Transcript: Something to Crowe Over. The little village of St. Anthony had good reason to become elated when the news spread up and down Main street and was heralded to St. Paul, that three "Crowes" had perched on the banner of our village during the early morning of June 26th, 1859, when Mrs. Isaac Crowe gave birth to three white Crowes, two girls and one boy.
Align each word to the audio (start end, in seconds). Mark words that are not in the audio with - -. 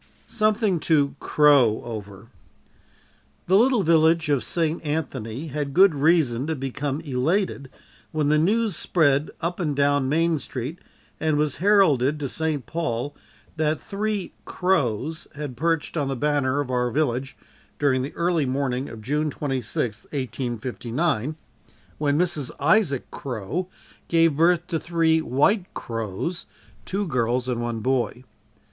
Something 0.25 0.79
to 0.89 1.13
Crowe 1.19 1.79
Over. 1.83 2.29
The 3.45 3.55
little 3.55 3.83
village 3.83 4.29
of 4.29 4.43
St. 4.43 4.83
Anthony 4.83 5.49
had 5.49 5.75
good 5.75 5.93
reason 5.93 6.47
to 6.47 6.55
become 6.55 7.01
elated 7.01 7.69
when 8.11 8.29
the 8.29 8.39
news 8.39 8.75
spread 8.75 9.29
up 9.41 9.59
and 9.59 9.75
down 9.75 10.09
Main 10.09 10.39
street 10.39 10.79
and 11.19 11.37
was 11.37 11.57
heralded 11.57 12.19
to 12.19 12.27
St. 12.27 12.65
Paul, 12.65 13.15
that 13.57 13.79
three 13.79 14.33
"Crowes" 14.43 15.27
had 15.35 15.55
perched 15.55 15.95
on 15.95 16.07
the 16.07 16.15
banner 16.15 16.59
of 16.61 16.71
our 16.71 16.89
village 16.89 17.37
during 17.77 18.01
the 18.01 18.15
early 18.15 18.47
morning 18.47 18.89
of 18.89 19.03
June 19.03 19.29
26th, 19.29 20.05
1859, 20.09 21.35
when 21.99 22.17
Mrs. 22.17 22.49
Isaac 22.59 23.11
Crowe 23.11 23.67
gave 24.07 24.35
birth 24.35 24.65
to 24.65 24.79
three 24.79 25.21
white 25.21 25.71
Crowes, 25.75 26.47
two 26.85 27.05
girls 27.05 27.47
and 27.47 27.61
one 27.61 27.81
boy. 27.81 28.23